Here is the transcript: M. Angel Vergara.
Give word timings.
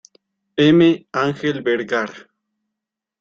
M. 0.57 1.05
Angel 1.15 1.61
Vergara. 1.61 2.27